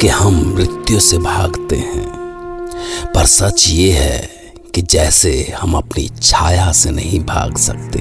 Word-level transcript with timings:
कि 0.00 0.08
हम 0.08 0.54
मृत्यु 0.56 1.00
से 1.00 1.18
भागते 1.18 1.76
हैं। 1.76 2.06
पर 3.14 3.26
सच 3.26 3.68
ये 3.68 3.92
है 3.92 4.30
कि 4.74 4.82
जैसे 4.82 5.54
हम 5.60 5.74
अपनी 5.74 6.10
छाया 6.22 6.72
से 6.72 6.90
नहीं 6.90 7.20
भाग 7.20 7.56
सकते, 7.56 7.98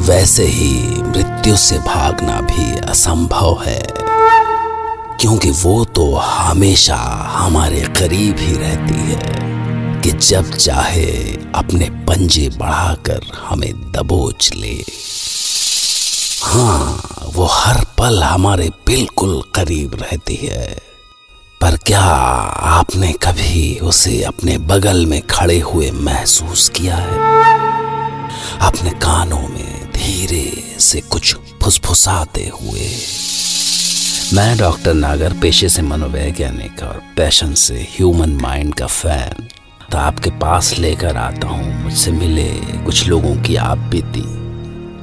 वैसे 0.00 0.44
ही 0.44 1.02
मृत्यु 1.02 1.56
से 1.56 1.78
भागना 1.78 2.40
भी 2.40 2.78
असंभव 2.78 3.62
है। 3.66 3.86
क्योंकि 5.20 5.50
वो 5.50 5.84
तो 5.84 6.14
हमेशा 6.14 6.96
हमारे 7.32 7.80
करीब 7.80 8.36
ही 8.38 8.52
रहती 8.52 8.94
है 8.94 9.20
कि 10.00 10.12
जब 10.12 10.54
चाहे 10.54 11.06
अपने 11.54 11.90
पंजे 11.90 12.48
बढ़ाकर 12.48 13.20
हमें 13.48 13.92
दबोच 13.92 14.50
ले। 14.54 14.84
हाँ 16.42 17.08
वो 17.34 17.48
हर 17.50 17.84
पल 17.98 18.22
हमारे 18.22 18.70
बिल्कुल 18.86 19.42
करीब 19.54 19.94
रहती 19.94 20.34
है। 20.34 20.91
पर 21.62 21.76
क्या 21.76 22.00
आपने 22.00 23.12
कभी 23.12 23.78
उसे 23.78 24.22
अपने 24.22 24.58
बगल 24.58 25.06
में 25.06 25.22
खड़े 25.22 25.60
हुए 25.60 25.90
महसूस 25.90 26.68
किया 26.68 26.96
है? 26.96 27.14
अपने 28.60 28.90
कानों 28.90 29.48
में 29.48 29.92
धीरे 29.92 30.76
से 30.80 31.00
कुछ 31.00 31.36
फुसफुसाते 31.62 32.50
हुए। 32.54 32.90
मैं 34.34 34.58
डॉक्टर 34.58 34.94
नागर, 34.94 35.32
पेशे 35.32 35.68
से 35.68 35.82
मनोवैज्ञानिक 35.82 36.82
और 36.82 37.02
पैशन 37.16 37.54
से 37.54 37.74
ह्यूमन 37.74 38.30
माइंड 38.30 38.74
का 38.74 38.86
फ़ैन। 38.86 39.48
तो 39.92 39.98
आपके 39.98 40.30
पास 40.30 40.78
लेकर 40.78 41.16
आता 41.16 41.48
हूँ, 41.48 41.84
मुझसे 41.84 42.10
मिले 42.10 42.48
कुछ 42.84 43.08
लोगों 43.08 43.42
की 43.42 43.56
आप 43.56 43.78
बीती। 43.78 44.24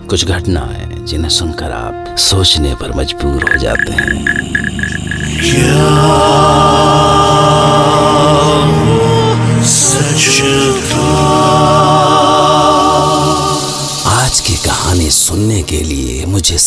कुछ 0.07 0.25
घटनाएँ 0.25 1.05
जिन्हें 1.05 1.30
सुनकर 1.30 1.71
आप 1.71 2.15
सोचने 2.17 2.75
पर 2.75 2.95
मजबूर 2.95 3.52
हो 3.52 3.57
जाते 3.57 3.91
हैं। 3.91 4.49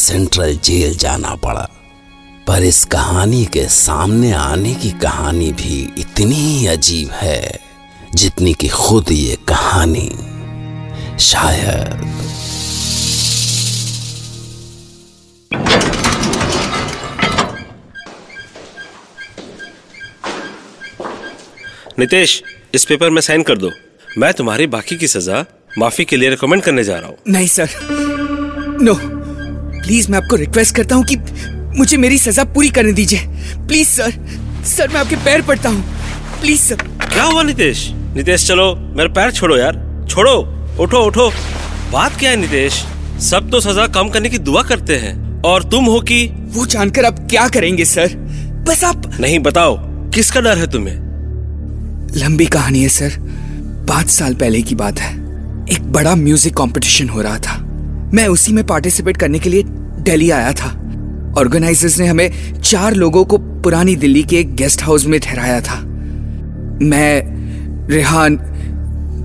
सेंट्रल 0.02 0.56
जेल 0.56 0.96
जाना 0.96 1.34
पड़ा। 1.34 1.68
पर 2.46 2.62
इस 2.62 2.84
कहानी 2.84 3.44
के 3.44 3.68
सामने 3.68 4.32
आने 4.32 4.74
की 4.74 4.90
कहानी 4.90 5.52
भी 5.52 5.92
इतनी 5.98 6.34
ही 6.34 6.66
अजीब 6.66 7.10
है 7.10 7.60
जितनी 8.14 8.54
कि 8.54 8.68
खुद 8.68 9.12
ये 9.12 9.36
कहानी। 9.48 10.10
शायद। 11.20 11.98
नितेश 21.98 22.42
इस 22.74 22.84
पेपर 22.84 23.10
में 23.10 23.20
साइन 23.20 23.42
कर 23.42 23.58
दो। 23.58 23.70
मैं 24.18 24.34
तुम्हारी 24.34 24.66
बाकी 24.66 24.96
की 24.96 25.08
सजा 25.08 25.44
माफ़ी 25.78 26.04
के 26.04 26.16
लिए 26.16 26.30
रिकमेंड 26.30 26.62
करने 26.62 26.84
जा 26.84 26.98
रहा 26.98 27.08
हूँ। 27.08 27.16
नहीं 27.28 27.46
सर 27.46 27.68
नो 28.82 29.11
प्लीज़ 29.82 30.10
मैं 30.10 30.18
आपको 30.18 30.36
रिक्वेस्ट 30.36 30.74
करता 30.76 30.96
हूँ 30.96 31.04
कि 31.04 31.16
मुझे 31.78 31.96
मेरी 31.96 32.18
सजा 32.18 32.44
पूरी 32.44 32.68
करने 32.68 32.92
दीजिए। 32.92 33.26
प्लीज़ 33.58 33.88
सर 33.88 34.12
सर 34.66 34.88
मैं 34.88 35.00
आपके 35.00 35.16
पैर 35.16 35.42
पड़ता 35.42 35.68
हूँ। 35.68 35.82
प्लीज़ 36.40 36.60
सर 36.60 36.82
क्या 37.04 37.24
हुआ 37.24 37.42
नितेश? 37.42 37.88
नितेश 37.92 38.46
चलो 38.48 38.74
मेरे 38.96 39.08
पैर 39.08 39.30
छोड़ो 39.30 39.56
यार। 39.56 40.06
छोड़ो 40.10 40.34
उठो 40.80 40.98
उठो। 40.98 41.30
बात 41.92 42.18
क्या 42.18 42.30
है 42.30 42.36
नितेश? 42.36 42.84
सब 43.20 43.50
तो 43.50 43.60
सजा 43.60 43.86
कम 43.86 44.08
करने 44.08 44.30
की 44.30 44.38
दुआ 44.38 44.62
करते 44.62 44.96
हैं। 44.96 45.42
और 45.42 45.62
तुम 45.62 45.84
हो 45.84 46.00
कि? 46.00 46.24
वो 46.26 46.66
जानकर 46.66 47.04
आप 47.04 47.18
क्या 47.30 47.48
करेंगे 47.48 47.84
सर 47.84 48.14
बस 48.68 48.84
आप 48.84 49.10
नहीं 49.20 49.38
बताओ 49.38 49.76
किसका 50.10 50.40
डर 50.40 50.58
है 50.58 50.70
तुम्हें? 50.70 50.96
लंबी 52.16 52.46
कहानी 52.46 52.82
है 52.82 52.88
सर 52.88 53.16
पाँच 53.88 54.10
साल 54.10 54.34
पहले 54.34 54.62
की 54.62 54.74
बात 54.74 54.98
है। 54.98 55.12
एक 55.72 55.92
बड़ा 55.92 56.14
म्यूज़िक 56.14 56.56
कंपटीशन 56.56 57.08
हो 57.08 57.22
रहा 57.22 57.38
था। 57.38 57.61
मैं 58.14 58.28
उसी 58.28 58.52
में 58.52 58.66
पार्टिसिपेट 58.66 59.16
करने 59.16 59.38
के 59.38 59.50
लिए 59.50 59.62
दिल्ली 59.98 60.30
आया 60.30 60.52
था। 60.52 60.66
ऑर्गेनाइजर्स 61.38 61.98
ने 61.98 62.06
हमें 62.06 62.60
चार 62.60 62.94
लोगों 62.94 63.24
को 63.24 63.38
पुरानी 63.38 63.96
दिल्ली 63.96 64.22
के 64.22 64.36
एक 64.36 64.54
गेस्ट 64.54 64.82
हाउस 64.82 65.06
में 65.06 65.20
ठहराया 65.20 65.60
था। 65.60 65.80
मैं, 66.82 67.22
रेहान, 67.88 68.38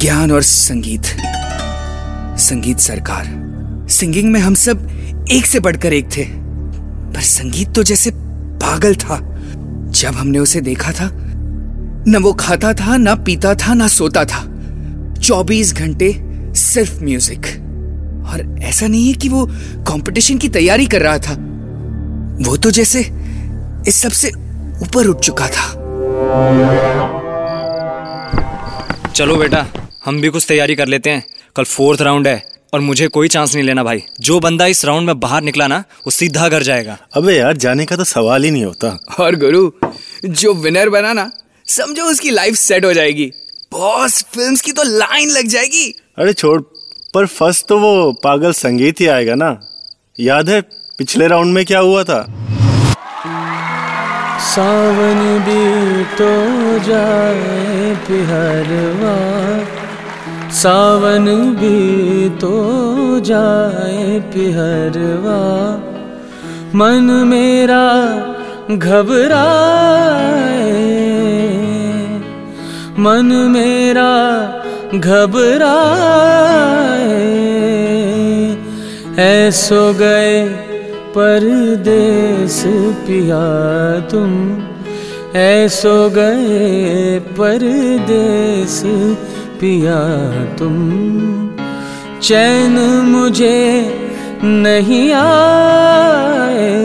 ज्ञान 0.02 0.32
और 0.32 0.42
संगीत। 0.42 1.02
संगीत 2.40 2.80
सरकार। 2.80 3.48
सिंगिंग 3.90 4.32
में 4.32 4.40
हम 4.40 4.56
सब 4.56 4.90
एक 5.32 5.46
से 5.46 5.60
बढ़कर 5.60 5.94
एक 5.94 6.06
थे। 6.18 6.26
पर 7.14 7.22
संगीत 7.22 7.74
तो 7.74 7.84
जैसे 7.84 8.12
पागल 8.38 8.96
था। 8.96 9.18
जब 9.90 10.12
हमने 10.12 10.40
उसे 10.40 10.62
देखा 10.62 10.92
था, 10.92 11.10
न 12.08 12.20
वो 12.22 12.34
खाता 12.34 12.74
था, 12.74 12.98
ना 12.98 13.16
पीता 13.16 13.54
था, 13.54 13.74
ना 13.74 13.88
सोता 13.88 14.26
था। 14.26 14.54
चौबीस 15.22 15.76
घंटे 15.76 16.24
सिर्फ़ 16.56 17.04
म्यूज़िक 17.04 17.67
और 18.28 18.60
ऐसा 18.64 18.88
नहीं 18.88 19.08
है 19.08 19.14
कि 19.14 19.30
वो 19.30 19.46
कंपटीशन 19.88 20.38
की 20.38 20.50
तैयारी 20.50 20.86
कर 20.86 21.02
रहा 21.02 21.18
था। 21.18 21.34
वो 22.42 22.58
तो 22.58 22.72
जैसे 22.72 23.00
इस 23.88 23.96
सबसे 23.96 24.30
ऊपर 24.84 25.08
उठ 25.08 25.20
चुका 25.20 25.48
था। 25.48 25.66
चलो 29.16 29.36
बेटा 29.36 29.66
हम 30.06 30.22
भी 30.22 30.30
कुछ 30.30 30.46
तैयारी 30.48 30.76
कर 30.76 30.88
लेते 30.88 31.10
हैं। 31.10 31.24
कल 31.56 31.64
फोर्थ 31.64 32.02
राउंड 32.02 32.28
है 32.28 32.44
और 32.74 32.80
मुझे 32.80 33.08
कोई 33.08 33.28
चांस 33.28 33.54
नहीं 33.56 33.64
लेना 33.66 33.84
भाई। 33.84 34.04
जो 34.22 34.40
बंदा 34.40 34.66
इस 34.66 34.84
राउंड 34.86 35.08
में 35.08 35.20
बाहर 35.20 35.42
निकला 35.42 35.68
ना 35.68 35.78
वो 36.06 36.12
सीधा 36.12 36.50
घर 36.50 36.64
जाएगा। 36.64 36.98
अबे 37.14 37.38
यार 37.38 37.58
जाने 37.58 37.86
का 37.86 37.96
तो 37.96 38.04
सवाल 38.04 38.44
ही 38.44 38.52
नहीं 38.52 38.66
होता। 38.66 38.98
और 39.20 39.36
गुरु 39.36 39.70
जो 40.26 40.54
विनर 40.54 40.90
बना 40.90 41.14
ना 41.14 41.30
समझो 41.68 42.04
उसकी 42.04 42.30
लाइफ 42.30 42.56
सेट 42.56 42.86
हो 42.86 42.94
जाएगी। 42.94 43.32
बॉस 43.72 44.24
फिल्म्स 44.24 44.62
की 44.62 44.72
तो 44.72 44.84
लाइन 44.84 45.30
लग 45.30 45.48
जाएगी। 45.48 45.94
अरे 46.18 46.34
छोड़ 46.34 46.62
पर 47.14 47.26
फ़र्स्ट 47.26 47.68
तो 47.68 47.80
वो 47.80 48.12
पागल 48.24 48.52
संगीत 48.54 49.02
ही 49.02 49.08
आएगा 49.08 49.36
ना। 49.36 49.50
याद 50.20 50.50
है 50.50 50.62
पिछले 50.98 51.28
राउंड 51.28 51.54
में 51.54 51.66
क्या 51.66 51.80
हुआ 51.80 52.04
था? 52.04 52.22
सावन 54.48 55.20
भी 55.46 56.04
तो 56.16 56.30
जाए 56.86 57.96
पिहरवा 58.08 59.16
सावन 60.52 61.26
भी 61.56 62.30
तो 62.40 62.54
जाए 63.20 64.20
पिहरवा 64.34 65.40
मन 66.76 67.12
मेरा 67.28 67.86
घबराए। 68.72 69.46
मन 73.00 73.34
मेरा 73.52 74.12
घबराए। 74.96 75.78
ऐसो 79.20 79.94
गए 79.94 80.48
परदेस 81.18 82.64
पिया 83.08 83.46
तुम। 84.12 84.58
ऐसो 85.36 86.10
गए 86.10 87.20
परदेस 87.20 88.84
पिया 89.62 90.32
तुम। 90.60 90.78
चैन 92.22 92.80
मुझे 93.06 93.94
नहीं 94.44 95.14
आए। 95.14 96.78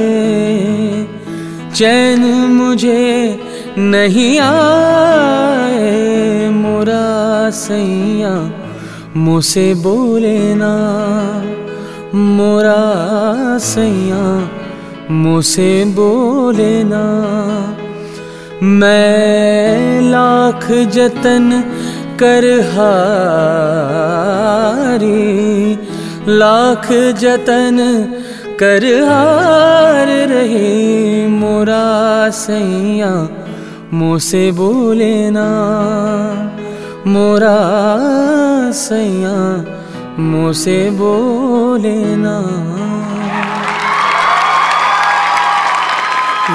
चैन 1.74 2.20
मुझे 2.50 3.40
नहीं 3.78 4.38
आए 4.40 5.90
मोरा 6.48 7.50
सैया, 7.50 8.32
मुझसे 9.16 9.74
बोले 9.74 10.54
ना। 10.54 10.72
मोरा 12.14 12.82
सैया 13.58 14.24
मुसे 15.10 15.84
बोले 15.84 16.84
ना। 16.84 17.04
मैं 18.62 20.00
लाख 20.00 20.64
जतन 20.72 21.46
कर 22.18 22.44
हारी, 22.72 22.92
लाख 26.28 26.86
जतन 27.18 27.78
कर 28.60 28.84
हार 29.04 30.06
रही 30.06 31.26
मोरा 31.26 31.86
सैया। 32.30 33.12
मुँह 33.92 34.18
से 34.18 34.50
बोले 34.52 35.14
ना। 35.30 35.48
मोरा 37.06 37.56
सैया 38.72 39.34
मुँह 40.18 40.52
से 40.52 40.76
बोले 40.90 41.94
ना। 42.16 42.36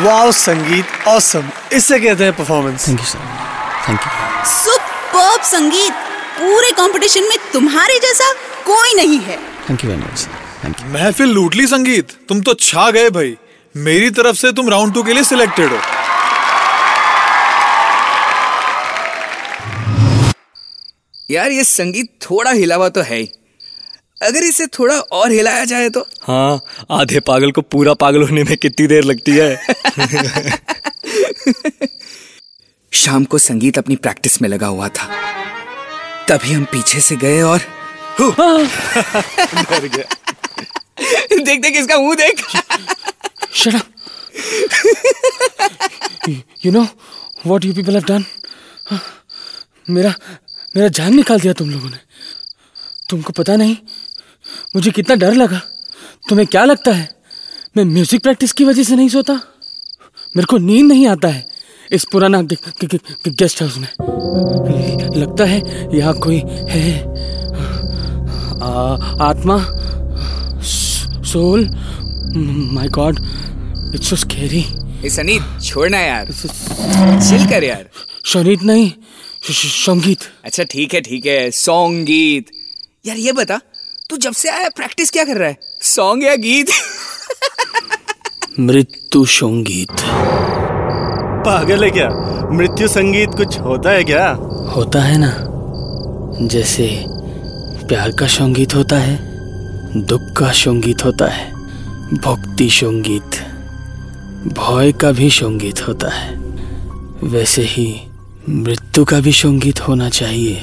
वाओ 0.03 0.31
संगीत 0.31 1.07
ऑसम 1.07 1.49
इसे 1.73 1.99
कहते 1.99 2.23
हैं 2.23 2.33
performance 2.33 2.87
thank 2.87 2.99
you 2.99 3.05
sir 3.05 3.19
thank 3.89 3.99
you 3.99 4.45
superb 4.51 5.41
Sangeet. 5.43 5.93
पूरे 6.39 6.71
कंपटीशन 6.71 7.23
में 7.23 7.37
तुम्हारे 7.53 7.99
जैसा 7.99 8.31
कोई 8.65 8.93
नहीं 8.95 9.19
है। 9.19 9.37
Thank 9.69 9.83
you 9.83 9.89
very 9.89 10.01
much 10.01 10.27
thank 10.63 10.75
you 10.79 10.93
महफिल 10.93 11.29
लूट 11.29 11.55
ली 11.55 11.67
संगीत। 11.67 12.17
तुम 12.29 12.41
तो 12.41 12.53
छा 12.61 12.89
गए 12.91 13.09
भाई। 13.11 13.35
मेरी 13.75 14.09
तरफ़ 14.11 14.35
से 14.35 14.51
तुम 14.51 14.69
राउंड 14.69 14.93
टू 14.93 15.03
के 15.03 15.13
लिए 15.13 15.23
सिलेक्टेड 15.23 15.71
हो। 15.71 15.79
यार 21.31 21.51
ये 21.51 21.63
संगीत 21.63 22.09
थोड़ा 22.29 22.51
हिला 22.51 22.75
हुआ 22.75 22.89
तो 22.89 23.01
है 23.01 23.17
ही। 23.17 23.29
अगर 24.23 24.43
इसे 24.43 24.67
थोड़ा 24.67 24.99
और 24.99 25.31
हिलाया 25.31 25.65
जाए 25.65 25.89
तो? 25.89 26.07
हाँ 26.23 26.61
आधे 26.91 27.19
पागल 27.19 27.51
को 27.51 27.61
पूरा 27.61 27.93
पागल 27.93 28.21
होने 28.21 28.43
में 28.43 28.57
कितनी 28.57 28.87
देर 28.87 29.03
लगती 29.03 29.31
है। 29.31 29.61
शाम 32.93 33.25
को 33.25 33.37
संगीत 33.37 33.77
अपनी 33.77 33.95
प्रैक्टिस 33.95 34.41
में 34.41 34.49
लगा 34.49 34.67
हुआ 34.67 34.87
था। 34.87 35.07
तभी 36.29 36.53
हम 36.53 36.63
पीछे 36.63 37.01
से 37.01 37.15
गए 37.15 37.41
और 37.41 37.59
डर 38.21 39.87
गया। 39.87 40.05
देख 41.43 41.61
देख 41.61 41.77
इसका 41.77 41.97
मुँह 41.97 42.15
देख। 42.15 42.41
Shut 43.57 43.75
up. 43.75 43.87
you, 46.27 46.35
you 46.63 46.71
know 46.71 46.87
what 47.51 47.63
you 47.67 47.73
people 47.77 47.95
have 47.99 48.05
done? 48.09 48.23
हाँ, 48.87 49.01
मेरा 49.89 50.13
मेरा 50.77 50.87
जान 50.89 51.15
निकाल 51.15 51.39
दिया 51.39 51.53
तुम 51.59 51.69
लोगों 51.69 51.89
ने। 51.89 51.97
तुमको 53.09 53.33
पता 53.33 53.55
नहीं 53.55 53.75
मुझे 54.75 54.91
कितना 54.91 55.15
डर 55.15 55.33
लगा। 55.33 55.61
तुम्हें 56.29 56.47
क्या 56.47 56.63
लगता 56.65 56.91
है 56.93 57.09
मैं 57.77 57.83
म्यूज़िक 57.85 58.21
प्रैक्टिस 58.23 58.51
की 58.53 58.65
वजह 58.65 58.83
से 58.83 58.95
नहीं 58.95 59.09
सोता? 59.09 59.33
मेरे 60.35 60.45
को 60.45 60.57
नींद 60.59 60.85
नहीं 60.85 61.07
आता 61.07 61.27
है 61.27 61.45
इस 61.91 62.05
पुराना 62.11 62.41
गेस्ट 62.41 63.61
हाउस 63.61 63.77
में। 63.77 63.87
लगता 65.17 65.45
है 65.45 65.59
यहाँ 65.97 66.13
कोई 66.19 66.37
है 66.69 66.91
आ, 68.61 68.71
आत्मा 69.25 69.57
soul 71.31 71.67
my 72.73 72.87
god 72.99 73.19
it's 73.95 74.09
so 74.09 74.15
scary 74.15 74.65
ए 75.05 75.09
सनी 75.09 75.39
छोड़ना 75.65 75.99
यार। 75.99 76.31
चिल 76.31 77.49
कर 77.49 77.63
यार। 77.63 77.89
शनीत 78.25 78.63
नहीं। 78.63 78.91
संगीत। 79.53 80.19
अच्छा 80.43 80.63
ठीक 80.63 80.93
है 80.93 81.01
ठीक 81.01 81.25
है। 81.25 81.49
सॉन्ग 81.51 82.05
गीत 82.05 82.51
यार 83.05 83.17
ये 83.17 83.31
बता 83.31 83.59
तू 84.09 84.17
जब 84.17 84.33
से 84.33 84.49
आया 84.49 84.69
प्रैक्टिस 84.69 85.11
क्या 85.11 85.23
कर 85.23 85.37
रहा 85.37 85.49
है? 85.49 85.57
सॉन्ग 85.81 86.23
या 86.23 86.35
गीत? 86.35 86.67
मृत्यु 88.59 89.25
संगीत। 89.25 90.01
पागल 91.45 91.83
है 91.83 91.89
क्या? 91.89 92.09
मृत्यु 92.51 92.87
संगीत 92.87 93.29
कुछ 93.37 93.59
होता 93.59 93.89
है 93.89 94.03
क्या? 94.03 94.29
होता 94.75 95.01
है 95.01 95.17
ना। 95.17 96.47
जैसे 96.47 96.87
प्यार 97.87 98.11
का 98.11 98.27
संगीत 98.27 98.75
होता 98.75 98.97
है 98.97 99.15
दुख 100.01 100.21
का 100.37 100.51
संगीत 100.51 101.05
होता 101.05 101.27
है 101.27 101.51
भक्ति 102.13 102.69
संगीत 102.69 103.39
भय 104.53 104.91
का 104.91 105.11
भी 105.11 105.29
संगीत 105.29 105.87
होता 105.87 106.09
है। 106.09 106.35
वैसे 107.23 107.61
ही 107.61 107.85
मृत्यु 108.49 109.05
का 109.05 109.19
भी 109.19 109.31
संगीत 109.31 109.79
होना 109.79 110.09
चाहिए। 110.09 110.61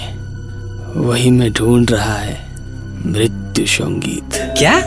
वही 0.96 1.30
मैं 1.30 1.52
ढूंढ 1.52 1.90
रहा 1.90 2.14
है 2.14 2.38
मृत्यु 3.06 3.66
संगीत। 3.66 4.54
क्या? 4.58 4.80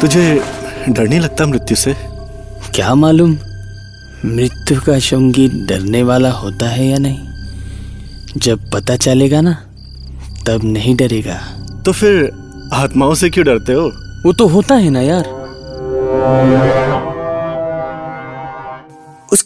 तुझे 0.00 0.42
डर 0.88 1.08
नहीं 1.08 1.20
लगता 1.20 1.46
मृत्यु 1.46 1.76
से? 1.76 1.96
क्या 2.74 2.94
मालूम 2.94 3.30
मृत्यु 4.24 4.80
का 4.80 4.98
संगीत 4.98 5.52
डरने 5.52 6.02
वाला 6.02 6.30
होता 6.30 6.68
है 6.68 6.86
या 6.86 6.98
नहीं? 6.98 7.20
जब 8.36 8.70
पता 8.70 8.96
चलेगा 8.96 9.40
ना 9.40 9.52
तब 10.46 10.60
नहीं 10.64 10.96
डरेगा। 10.96 11.40
तो 11.86 11.92
फिर 11.92 12.32
आत्माओं 12.74 13.14
से 13.14 13.30
क्यों 13.30 13.46
डरते 13.46 13.72
हो? 13.72 13.92
वो 14.26 14.32
तो 14.32 14.46
होता 14.46 14.74
है 14.74 14.90
ना 14.90 15.00
यार। 15.00 15.42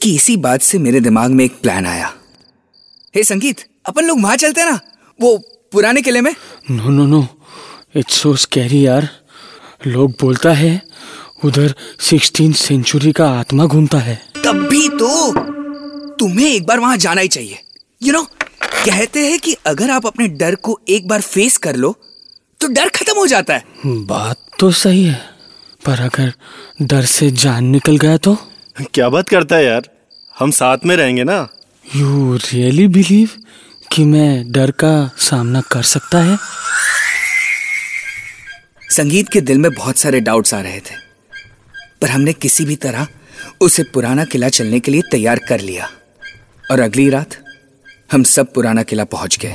उसकी 0.06 0.14
इसी 0.16 0.36
बात 0.36 0.62
से 0.62 0.78
मेरे 0.78 1.00
दिमाग 1.00 1.30
में 1.30 1.44
एक 1.44 1.52
प्लान 1.62 1.86
आया। 1.86 2.12
हे 3.14 3.22
संगीत 3.24 3.64
अपन 3.86 4.04
लोग 4.04 4.20
वहाँ 4.22 4.36
चलते 4.36 4.60
हैं 4.60 4.70
ना? 4.70 4.80
वो 5.20 5.36
पुराने 5.72 6.02
किले 6.02 6.20
में? 6.20 6.34
No 6.70 6.88
no 6.88 7.06
no 7.06 7.26
it's 7.96 8.20
so 8.20 8.34
scary 8.36 8.86
यार। 8.86 9.08
लोग 9.86 10.10
बोलता 10.20 10.52
है 10.52 10.80
उधर 11.44 11.74
सिक्सटीन 12.00 12.52
सेंचुरी 12.52 13.12
का 13.12 13.28
आत्मा 13.30 13.66
घूमता 13.66 13.98
है। 13.98 14.16
तब 14.44 14.66
भी 14.70 14.88
तो 14.88 15.10
तुम्हें 16.16 16.48
एक 16.48 16.66
बार 16.66 16.80
वहाँ 16.80 16.96
जाना 16.96 17.20
ही 17.20 17.28
चाहिए। 17.28 17.58
यू 18.02 18.12
you 18.12 18.14
नो 18.14 18.20
know, 18.20 18.44
कहते 18.86 19.26
हैं 19.26 19.38
कि 19.38 19.56
अगर 19.66 19.90
आप 19.90 20.06
अपने 20.06 20.28
डर 20.38 20.54
को 20.54 20.78
एक 20.88 21.08
बार 21.08 21.20
फेस 21.22 21.56
कर 21.58 21.76
लो 21.76 21.92
तो 22.60 22.68
डर 22.68 22.88
खत्म 22.94 23.18
हो 23.18 23.26
जाता 23.26 23.54
है। 23.54 23.64
बात 24.06 24.46
तो 24.60 24.70
सही 24.84 25.04
है 25.04 25.20
पर 25.86 26.00
अगर 26.02 26.32
डर 26.82 27.04
से 27.08 27.30
जान 27.44 27.64
निकल 27.66 27.96
गया 27.96 28.16
तो? 28.18 28.36
क्या 28.94 29.08
बात 29.08 29.28
करता 29.28 29.56
है 29.56 29.64
यार? 29.64 29.95
हम 30.36 30.50
साथ 30.50 30.78
में 30.86 30.94
रहेंगे 30.96 31.24
ना? 31.24 31.48
यू 31.96 32.34
रियली 32.34 32.86
बिलीव 32.88 33.28
कि 33.92 34.04
मैं 34.04 34.52
डर 34.52 34.70
का 34.70 35.10
सामना 35.18 35.60
कर 35.72 35.82
सकता 35.82 36.18
है? 36.18 36.36
संगीत 38.90 39.28
के 39.28 39.40
दिल 39.40 39.58
में 39.58 39.70
बहुत 39.72 39.98
सारे 39.98 40.20
डाउट्स 40.20 40.54
आ 40.54 40.60
रहे 40.60 40.80
थे 40.80 40.94
पर 42.02 42.08
हमने 42.08 42.32
किसी 42.32 42.64
भी 42.64 42.76
तरह 42.76 43.06
उसे 43.60 43.82
पुराना 43.94 44.24
किला 44.24 44.48
चलने 44.48 44.80
के 44.80 44.90
लिए 44.90 45.02
तैयार 45.10 45.38
कर 45.48 45.60
लिया। 45.60 45.88
और 46.70 46.80
अगली 46.80 47.08
रात 47.10 47.36
हम 48.12 48.22
सब 48.22 48.52
पुराना 48.52 48.82
किला 48.82 49.04
पहुँच 49.04 49.38
गए। 49.44 49.54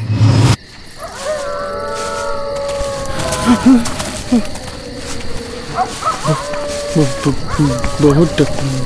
बहुत 8.02 8.42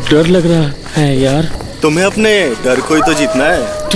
डर 0.10 0.28
लग 0.28 0.46
रहा 0.46 0.72
है 0.94 1.18
यार। 1.20 1.52
तुम्हें 1.86 2.06
अपने 2.06 2.56
डर 2.63 2.82
को 2.82 2.96
ही 2.96 3.01
तो 3.01 3.13
जीतना 3.13 3.44
है। 3.44 3.89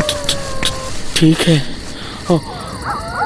ठीक 1.15 1.39
है। 1.39 1.75
औ- 2.31 2.39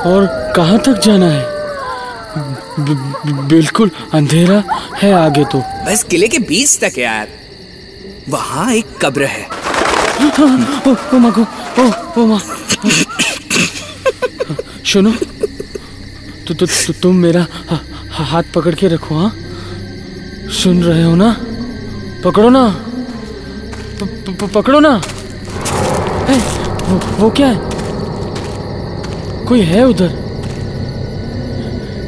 और 0.05 0.53
कहाँ 0.55 0.79
तक 0.79 0.93
जाना 0.93 1.25
है? 1.25 1.43
ब- 1.43 2.65
ब- 2.79 3.47
बिल्कुल 3.49 3.91
अंधेरा 4.13 4.63
है 4.95 5.13
आगे 5.13 5.45
तो। 5.45 5.63
बस 5.85 6.03
किले 6.03 6.27
के 6.27 6.39
बीच 6.39 6.79
तक 6.83 6.97
यार। 6.97 7.27
वहाँ 8.29 8.73
एक 8.73 8.85
कब्र 9.01 9.25
है। 9.25 9.47
ओ, 10.87 10.91
ओ 10.91 11.17
माँ 11.17 11.31
को 11.31 11.41
ओ 11.81 11.91
ओ 12.21 12.25
माँ। 12.25 12.41
सुनो 14.85 15.11
तो, 16.47 16.53
तो, 16.53 16.65
तो 16.65 16.93
तुम 16.93 17.15
मेरा 17.15 17.47
हा, 17.69 17.79
हाथ 18.11 18.43
पकड़ 18.55 18.75
के 18.75 18.87
रखो 18.87 19.15
हाँ? 19.15 19.35
सुन 20.63 20.83
रहे 20.83 21.03
हो 21.03 21.15
ना? 21.15 21.37
पकड़ो 22.23 22.49
ना। 22.49 22.82
पकड़ो 24.41 24.79
ना। 24.79 24.95
ए, 26.29 26.37
वो, 26.87 26.99
वो 27.17 27.29
क्या 27.37 27.47
है? 27.47 27.57
कोई 29.47 29.61
है 29.61 29.83
उधर? 29.87 30.11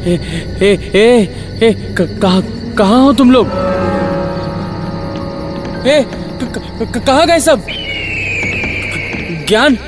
ए 0.06 0.18
ए 0.62 0.70
ए 0.94 1.06
ए 1.62 1.72
कहाँ 1.98 2.42
कहाँ 2.78 3.00
हो 3.02 3.12
तुम 3.12 3.30
लोग? 3.30 3.46
ए 5.86 6.04
कहाँ 7.06 7.26
गए 7.26 7.38
सब? 7.40 7.66
Gyan? 9.48 9.78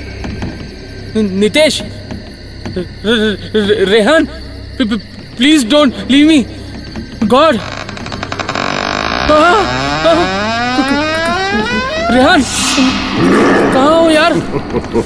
Nitesh? 1.17 1.83
Rehan? 3.93 4.29
Please 4.81 5.67
don't 5.69 6.11
leave 6.11 6.27
me. 6.29 6.45
God! 7.25 7.57
Rehan 12.11 12.43
कहाँ 13.73 14.03
हो 14.03 14.11
यार? 14.11 14.41
को, 14.41 14.59
को, 14.59 15.01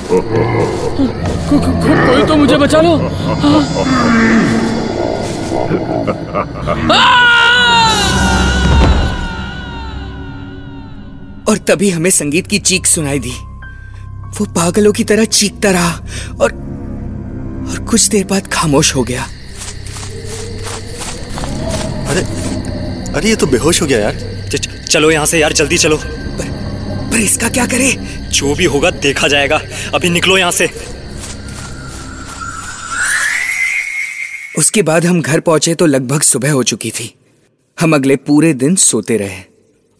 को, 1.59 2.07
कोई 2.07 2.25
तो 2.25 2.37
मुझे 2.37 2.57
बचा 2.57 2.81
लो। 2.81 2.93
और 11.49 11.59
तभी 11.59 11.91
हमें 11.91 12.11
संगीत 12.11 12.47
की 12.47 12.59
चीख 12.59 12.87
सुनाई 12.87 13.19
दी। 13.19 13.33
वो 14.39 14.45
पागलों 14.45 14.93
की 14.93 15.05
तरह 15.05 15.25
चीखता 15.25 15.71
रहा 15.71 15.91
और 16.41 16.53
और 17.71 17.85
कुछ 17.91 18.07
देर 18.07 18.25
बाद 18.25 18.47
खामोश 18.47 18.95
हो 18.95 19.03
गया। 19.03 19.23
अरे 22.09 22.23
अरे 23.13 23.29
ये 23.29 23.37
तो 23.37 23.47
बेहोश 23.47 23.83
हो 23.83 23.87
गया 23.87 23.99
यार। 23.99 24.15
च- 24.49 24.57
च- 24.57 24.89
चलो 24.91 25.11
यहाँ 25.11 25.27
से 25.27 25.39
यार 25.39 25.53
जल्दी 25.53 25.79
चलो। 25.79 25.97
पर 25.97 26.52
इसका 27.17 27.49
क्या 27.49 27.67
करे? 27.67 27.93
जो 28.31 28.55
भी 28.55 28.65
होगा 28.65 28.91
देखा 28.91 29.29
जाएगा। 29.29 29.61
अभी 29.95 30.11
निकलो 30.11 30.39
यहाँ 30.39 30.53
से। 30.53 30.71
उसके 34.59 34.83
बाद 34.83 35.07
हम 35.07 35.23
घर 35.23 35.41
पहुँचे 35.41 35.75
तो 35.75 35.87
लगभग 35.87 36.23
सुबह 36.23 36.53
हो 36.53 36.63
चुकी 36.63 36.91
थी। 36.91 37.15
हम 37.81 37.95
अगले 37.95 38.17
पूरे 38.17 38.55
दिन 38.55 38.77
सोते 38.77 39.17
रहे। 39.17 39.43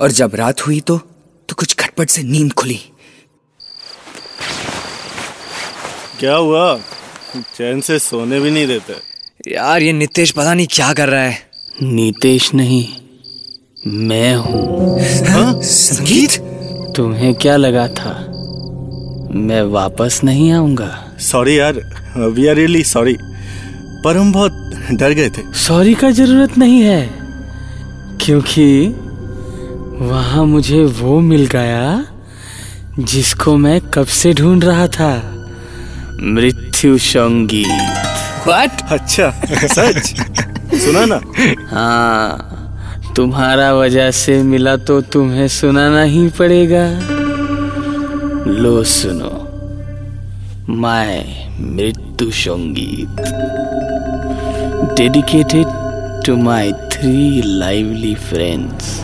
और 0.01 0.11
जब 0.11 0.35
रात 0.35 0.67
हुई 0.67 0.81
तो 0.81 0.99
तो 1.49 1.55
कुछ 1.55 1.75
खटपट 1.75 2.11
से 2.11 2.23
नींद 2.23 2.53
खुली। 2.53 2.81
क्या 6.21 6.35
हुआ? 6.35 6.77
चैन 7.37 7.81
से 7.81 7.99
सोने 7.99 8.41
भी 8.41 8.51
नहीं 8.51 8.67
देते। 8.67 8.93
यार 9.53 9.83
ये 9.83 9.93
नितेश 9.93 10.31
पता 10.31 10.55
नहीं 10.55 10.67
क्या 10.71 10.93
कर 10.93 11.09
रहा 11.09 11.23
है। 11.23 11.51
नीतेश 11.83 12.55
नहीं 12.55 12.87
मैं 13.87 14.35
हूँ। 14.35 15.63
संगीत? 15.63 16.52
तुम्हें 16.97 17.35
क्या 17.35 17.57
लगा 17.57 17.89
था? 17.89 18.11
मैं 19.35 19.63
वापस 19.63 20.21
नहीं 20.25 20.53
आऊँगा। 20.53 20.91
सॉरी 21.21 21.59
यार 21.59 21.75
वी 22.17 22.47
आर 22.47 22.55
रियली 22.55 22.83
सॉरी 22.85 23.17
पर 24.05 24.17
हम 24.17 24.33
बहुत 24.33 24.53
डर 24.93 25.11
गए 25.11 25.29
थे। 25.29 25.43
सॉरी 25.55 25.95
का 25.95 26.11
ज़रूरत 26.11 26.59
नहीं 26.59 26.81
है। 26.81 27.11
क्योंकि 28.21 28.87
वहाँ 30.01 30.45
मुझे 30.47 30.85
वो 30.85 31.21
मिल 31.21 31.47
गया 31.47 32.05
जिसको 32.99 33.57
मैं 33.57 33.81
कब 33.81 34.07
से 34.07 34.35
ढूंढ 34.35 34.65
रहा 34.65 34.87
था। 34.89 35.13
मृत्यु 36.23 36.99
संगीत। 36.99 38.49
अच्छा 38.49 39.31
सच? 39.55 40.15
सुना 40.75 41.05
ना? 41.05 41.21
हाँ। 41.71 42.52
तुम्हारा 43.17 43.73
वजह 43.75 44.11
से 44.11 44.43
मिला 44.43 44.77
तो 44.89 45.01
तुम्हें 45.13 45.47
सुनाना 45.49 46.03
ही 46.03 46.29
पड़ेगा। 46.39 46.85
लो 48.53 48.83
सुनो 48.85 49.33
माय 50.81 51.25
मृत्यु 51.61 52.31
Sangeet. 52.31 53.21
Dedicated 54.99 55.67
to 56.27 56.37
my 56.37 56.73
three 56.93 57.43
lively 57.45 58.15
friends 58.29 59.01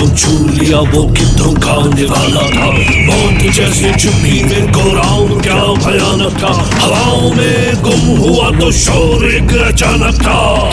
जिसको 0.00 0.16
छू 0.16 0.48
लिया 0.48 0.78
वो 0.92 1.02
कितों 1.12 1.52
का 1.54 1.74
निवाला 1.94 2.42
था। 2.50 2.66
मौत 3.06 3.42
जैसे 3.52 3.92
छुपी 3.98 4.42
में 4.44 4.72
गोराउन 4.72 5.40
क्या 5.40 5.60
भयानक 5.84 6.38
था। 6.42 6.52
हवाओं 6.80 7.30
में 7.30 7.82
गुम 7.82 8.04
हुआ 8.20 8.50
तो 8.60 8.70
शोर 8.72 9.24
एक 9.30 9.52
अचानक 9.66 10.22
था। 10.22 10.70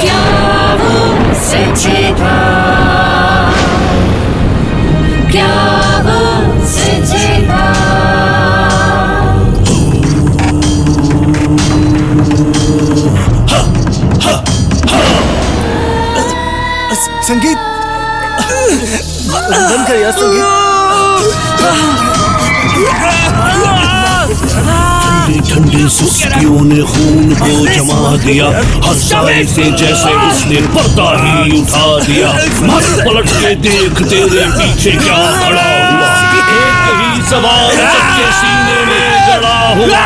संगीत 1.43 2.21
सुस्तियों 25.95 26.61
ने 26.69 26.81
खून 26.91 27.33
को 27.41 27.53
जमा 27.75 28.15
दिया 28.25 28.47
हंसाए 28.87 29.43
से 29.53 29.63
जैसे 29.81 30.13
उसने 30.27 30.61
पर्दा 30.75 31.09
ही 31.23 31.59
उठा 31.61 31.85
दिया 32.05 32.31
मत 32.69 32.89
पलट 33.07 33.29
के 33.41 33.53
देख 33.67 34.01
तेरे 34.09 34.45
पीछे 34.57 34.91
क्या 35.05 35.19
खड़ा 35.41 35.67
हुआ 35.89 36.11
एक 36.37 36.87
ही 37.01 37.21
सवाल 37.29 37.75
सबके 37.77 38.31
सीने 38.39 38.79
में 38.91 39.05
गड़ा 39.29 39.57
हुआ 39.81 40.05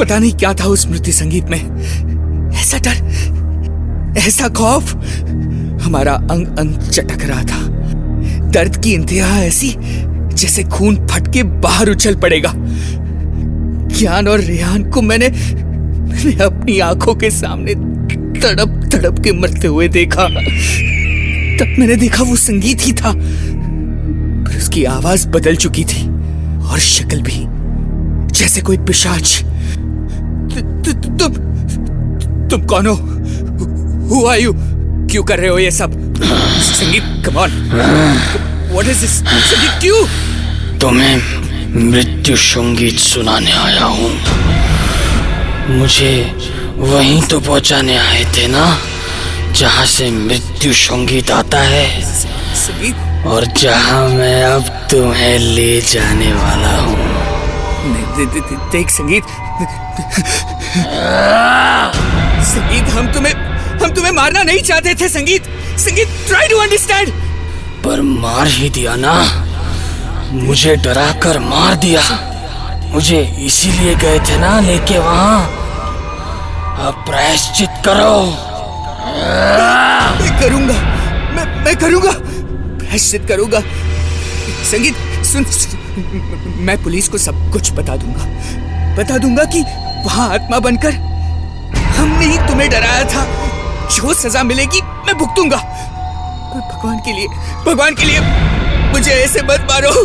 पता 0.00 0.18
नहीं 0.18 0.32
क्या 0.38 0.52
था 0.60 0.64
उस 0.74 0.86
मृत्यु 0.88 1.12
संगीत 1.14 1.44
में। 1.50 1.60
ऐसा 2.60 2.78
डर 2.86 2.96
ऐसा 4.18 4.48
खौफ? 4.48 4.94
हमारा 5.82 6.12
अंग 6.12 6.58
अंग 6.58 6.74
चटक 6.80 7.24
रहा 7.24 7.42
था। 7.42 7.62
दर्द 8.50 8.76
की 8.76 8.92
इंतहा 8.92 9.42
ऐसी, 9.44 9.74
जैसे 10.34 10.64
खून 10.64 11.06
फट 11.06 11.32
के 11.32 11.42
बाहर 11.42 11.90
उछल 11.90 12.14
पड़ेगा। 12.16 12.52
ज्ञान 13.98 14.28
और 14.28 14.40
रेहान 14.40 14.90
को 14.90 15.02
मैंने 15.02 15.28
मैंने 15.28 16.44
अपनी 16.44 16.78
आँखों 16.78 17.14
के 17.14 17.30
सामने 17.30 17.74
तड़प 17.74 18.88
तड़प 18.92 19.18
के 19.18 19.32
मरते 19.32 19.66
हुए 19.66 19.88
देखा। 19.88 20.28
तब 20.28 21.76
मैंने 21.78 21.96
देखा 21.96 22.22
वो 22.22 22.36
संगीत 22.36 22.78
ही 22.80 22.92
था, 22.92 23.12
पर 23.12 24.56
उसकी 24.56 24.84
आवाज़ 24.84 25.28
बदल 25.28 25.56
चुकी 25.56 25.84
थी 25.84 26.08
और 26.62 26.78
शक्ल 26.78 27.20
भी, 27.22 27.44
जैसे 28.32 28.60
कोई 28.60 28.78
पिशाच। 28.78 29.40
तुम 31.18 31.34
तुम 32.48 32.62
कौन 32.62 32.86
हो? 32.86 33.13
हु 34.10 34.26
आर 34.28 34.38
यू 34.40 34.52
क्यों 35.10 35.22
कर 35.24 35.38
रहे 35.38 35.48
हो 35.50 35.58
ये 35.58 35.70
सब? 35.70 35.92
Sangeet 36.64 37.04
come 37.26 37.36
on 37.38 37.50
what 38.72 38.86
is 38.86 39.00
this 39.00 39.14
Sangeet 39.50 39.80
क्यों? 39.80 40.78
तुम्हें 40.80 41.16
मृत्यु 41.90 42.36
संगीत 42.36 42.98
सुनाने 43.00 43.52
आया 43.52 43.84
हूँ। 43.84 44.10
मुझे 45.78 46.12
वहीं 46.78 47.22
तो 47.28 47.40
पहुँचाने 47.40 47.96
आए 47.98 48.24
थे 48.36 48.46
ना 48.48 48.66
जहाँ 49.58 49.86
से 49.86 50.10
मृत्यु 50.10 50.72
संगीत 50.72 51.30
आता 51.30 51.60
है। 51.62 51.86
संगीत? 52.64 53.26
और 53.26 53.44
जहाँ 53.58 54.08
मैं 54.08 54.42
अब 54.44 54.68
तुम्हें 54.90 55.38
ले 55.38 55.80
जाने 55.92 56.32
वाला 56.32 56.76
हूँ। 56.78 56.96
दे, 58.16 58.26
दे, 58.26 58.40
दे, 58.40 58.56
देख 58.72 58.90
संगीत। 58.90 59.24
संगीत 62.44 62.94
हम 62.94 63.12
तुम्हें 63.12 63.34
हम 63.84 63.90
तुम्हें 63.90 64.12
मारना 64.12 64.42
नहीं 64.42 64.60
चाहते 64.62 64.94
थे 64.94 65.08
संगीत। 65.08 65.44
संगीत 65.78 66.08
ट्राई 66.26 66.48
टू 66.48 66.58
अंडरस्टैंड 66.58 67.08
पर 67.84 68.00
मार 68.02 68.46
ही 68.46 68.70
दिया 68.70 68.94
ना। 68.96 69.14
मुझे 70.32 70.76
डरा 70.76 71.10
कर 71.22 71.38
मार 71.38 71.74
दिया। 71.74 72.02
मुझे 72.92 73.20
इसीलिए 73.40 73.94
गए 73.94 74.18
थे 74.20 74.36
ना 74.38 74.58
लेके 74.60 74.98
वहाँ। 74.98 75.42
अब 76.86 77.04
प्रायश्चित 77.06 77.82
करो। 77.86 78.14
मैं 80.20 80.40
करूँगा। 80.40 80.74
मैं 81.34 81.44
मैं 81.64 81.76
करूँगा। 81.76 82.12
प्रायश्चित 82.78 83.26
करूँगा। 83.28 83.60
संगीत 84.70 85.24
सुन, 85.24 85.44
सुन। 85.44 86.56
मैं 86.60 86.82
पुलिस 86.82 87.08
को 87.08 87.18
सब 87.18 87.50
कुछ 87.52 87.72
बता 87.72 87.96
दूँगा। 87.96 88.24
बता 88.96 89.18
दूँगा 89.18 89.44
कि 89.44 89.62
वहाँ 90.06 90.28
आत्मा 90.34 90.58
बनकर 90.58 90.94
हमने 91.96 92.26
ही 92.26 92.38
तुम्हें 92.48 92.70
डराया 92.70 93.04
था। 93.04 93.52
जो 93.92 94.14
सजा 94.14 94.42
मिलेगी, 94.42 94.80
मैं 94.80 95.18
भुगतूँगा। 95.18 95.56
भगवान 96.54 96.98
के 96.98 97.12
लिए, 97.12 97.26
भगवान 97.66 97.94
के 97.94 98.04
लिए 98.04 98.20
मुझे 98.92 99.10
ऐसे 99.10 99.42
मत 99.42 99.66
मारो। 99.70 100.04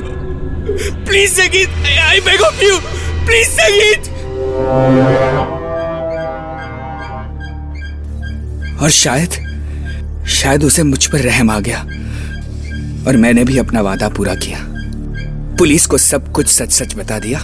Please 1.05 1.33
Sangeet 1.33 1.69
I 1.99 2.19
beg 2.19 2.41
of 2.41 2.63
you 2.63 2.79
please 3.25 3.49
Sangeet 3.49 4.09
और 8.81 8.89
शायद 8.89 9.31
शायद 10.27 10.63
उसे 10.63 10.83
मुझ 10.83 11.05
पर 11.05 11.17
रहम 11.17 11.49
आ 11.49 11.59
गया। 11.59 11.79
और 13.07 13.17
मैंने 13.17 13.43
भी 13.43 13.57
अपना 13.57 13.81
वादा 13.81 14.09
पूरा 14.09 14.35
किया। 14.35 14.59
पुलिस 15.57 15.85
को 15.85 15.97
सब 15.97 16.31
कुछ 16.31 16.47
सच 16.47 16.71
सच 16.71 16.95
बता 16.95 17.19
दिया 17.19 17.39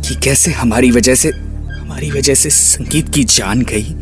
कि 0.00 0.14
कैसे 0.14 0.50
हमारी 0.50 0.90
वजह 0.90 1.14
से, 1.14 1.28
हमारी 1.28 2.10
वजह 2.10 2.34
से 2.34 2.50
संगीत 2.50 3.08
की 3.14 3.24
जान 3.24 3.62
गई। 3.62 3.94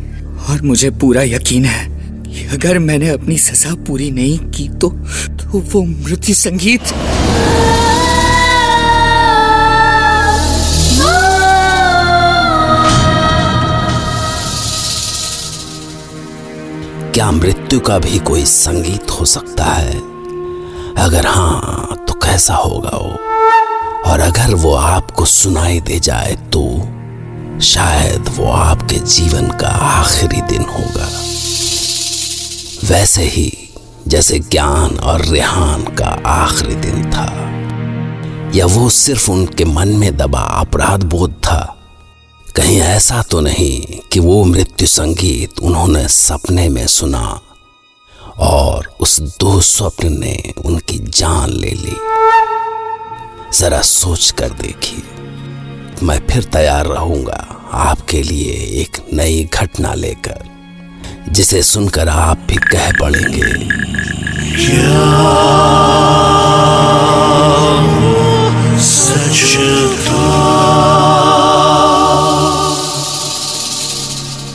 और 0.50 0.62
मुझे 0.62 0.90
पूरा 0.90 1.22
यकीन 1.22 1.64
है 1.64 1.88
कि 2.22 2.46
अगर 2.46 2.78
मैंने 2.78 3.08
अपनी 3.08 3.38
सजा 3.38 3.74
पूरी 3.74 4.10
नहीं 4.10 4.38
की 4.38 4.68
तो, 4.68 4.88
तो 5.28 5.58
वो 5.58 5.82
मृत्यु 5.82 6.34
संगीत। 6.34 6.82
क्या 17.14 17.30
मृत्यु 17.30 17.80
का 17.80 17.98
भी 17.98 18.18
कोई 18.18 18.44
संगीत 18.44 19.10
हो 19.10 19.24
सकता 19.24 19.64
है? 19.64 19.98
अगर 20.98 21.26
हाँ 21.26 22.04
तो 22.08 22.14
कैसा 22.14 22.54
होगा 22.54 22.96
वो? 22.96 23.18
और 24.10 24.20
अगर 24.20 24.54
वो 24.54 24.74
आपको 24.74 25.24
सुनाई 25.24 25.80
दे 25.80 26.00
जाए 26.00 26.36
तो? 26.52 26.81
शायद 27.62 28.28
वो 28.28 28.46
आपके 28.52 28.96
जीवन 28.96 29.50
का 29.50 29.68
आखिरी 29.68 30.40
दिन 30.40 30.62
होगा। 30.62 31.08
वैसे 32.84 33.22
ही, 33.22 33.68
जैसे 34.08 34.38
ज्ञान 34.38 34.98
और 34.98 35.24
रेहान 35.24 35.82
का 35.82 36.22
आखिरी 36.26 36.74
दिन 36.74 37.10
था, 37.10 37.28
या 38.54 38.66
वो 38.66 38.90
सिर्फ़ 38.90 39.30
उनके 39.30 39.64
मन 39.64 39.88
में 39.88 40.16
दबा 40.16 40.40
अपराध 40.40 41.02
बोध 41.02 41.32
था। 41.32 41.78
कहीं 42.56 42.80
ऐसा 42.80 43.22
तो 43.22 43.40
नहीं 43.40 43.98
कि 44.12 44.20
वो 44.20 44.44
मृत्यु 44.44 44.88
संगीत 44.88 45.60
उन्होंने 45.60 46.08
सपने 46.08 46.68
में 46.68 46.86
सुना 46.86 47.40
और 48.38 48.96
उस 49.00 49.20
दो 49.20 49.60
स्वप्न 49.60 50.20
ने 50.20 50.54
उनकी 50.64 50.98
जान 50.98 51.50
ले 51.50 51.70
ली। 51.70 51.96
जरा 53.58 53.82
सोच 53.82 54.30
कर 54.30 54.50
देखिए। 54.50 55.21
मैं 56.02 56.18
फिर 56.26 56.44
तैयार 56.44 56.86
रहूँगा 56.86 57.46
आपके 57.72 58.22
लिए 58.22 58.52
एक 58.80 58.96
नई 59.14 59.48
घटना 59.54 59.92
लेकर, 59.94 60.40
जिसे 61.28 61.62
सुनकर 61.62 62.08
आप 62.08 62.38
भी 62.48 62.56
कह 62.56 62.90
पड़ेंगे। 62.92 63.50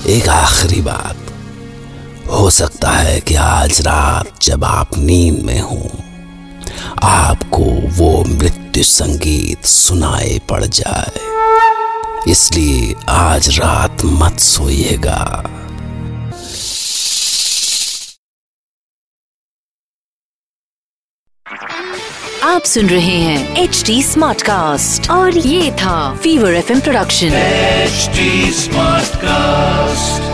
एक 0.07 0.29
आखिरी 0.29 0.81
बात, 0.81 1.15
हो 2.31 2.49
सकता 2.49 2.91
है 2.91 3.19
कि 3.19 3.35
आज 3.35 3.81
रात 3.81 4.41
जब 4.41 4.63
आप 4.63 4.97
नींद 4.97 5.41
में 5.43 5.59
हो, 5.61 5.89
आपको 7.03 7.65
वो 7.97 8.23
मृत्यु 8.25 8.83
संगीत 8.83 9.65
सुनाए 9.65 10.39
पड़ 10.49 10.65
जाए। 10.65 11.26
इसलिए 12.27 12.95
आज 13.09 13.59
रात 13.59 14.05
मत 14.05 14.39
सोइएगा। 14.39 15.19
आप 22.43 22.63
सुन 22.63 22.87
रहे 22.87 23.17
हैं 23.17 23.63
एच 23.63 23.83
डी 23.85 24.01
स्मार्ट 24.03 24.41
कास्ट 24.41 25.09
और 25.11 25.37
ये 25.37 25.71
था 25.71 25.97
fever 26.15 26.53
F 26.53 26.71
M 26.71 26.79
production 26.79 27.33
H 27.33 28.09
smart 28.55 29.15
cast 29.15 30.26